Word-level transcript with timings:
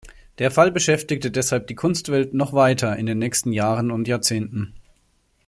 Der 0.39 0.49
Fall 0.49 0.71
beschäftigte 0.71 1.29
deshalb 1.29 1.67
die 1.67 1.75
Kunstwelt 1.75 2.33
noch 2.33 2.53
weiter 2.53 2.95
in 2.95 3.05
den 3.05 3.19
nächsten 3.19 3.51
Jahren 3.53 3.91
und 3.91 4.07
Jahrzehnten. 4.07 4.73